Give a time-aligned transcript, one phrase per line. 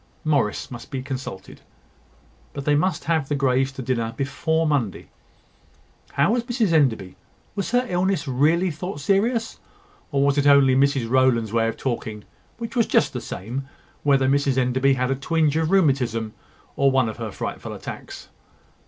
[0.23, 1.61] Morris must be consulted;
[2.53, 5.09] but they must have the Greys to dinner before Monday.
[6.13, 7.15] How was Mrs Enderby?
[7.55, 9.59] Was her illness really thought serious,
[10.11, 12.23] or was it only Mrs Rowland's way of talking,
[12.57, 13.69] which was just the same,
[14.01, 16.33] whether Mrs Enderby had a twinge of rheumatism
[16.75, 18.29] or one of her frightful attacks?